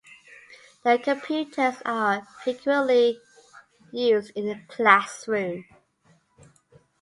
The 0.83 0.97
computers 0.97 1.75
are 1.85 2.25
frequently 2.43 3.19
used 3.91 4.31
in 4.35 4.47
the 4.47 4.59
classroom. 4.67 5.65